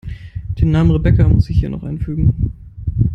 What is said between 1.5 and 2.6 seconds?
ich hier noch einfügen.